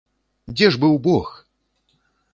[0.55, 1.27] Дзе ж быў бог!